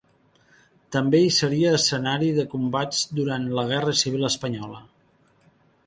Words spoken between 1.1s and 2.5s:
hi seria escenari de